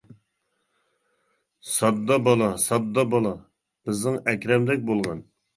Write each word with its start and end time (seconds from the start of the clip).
-ساددا 1.63 2.17
بالا، 2.25 2.49
ساددا 2.67 3.03
بالا. 3.15 3.35
بىزنىڭ 3.87 4.19
ئەكرەمدەك 4.33 4.87
بولغىن. 4.93 5.25